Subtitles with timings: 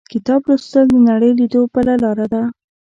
[0.13, 2.41] •کتاب لوستل، د نړۍ لیدو بله لاره ده.